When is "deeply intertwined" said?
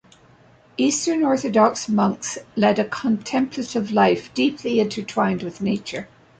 4.33-5.43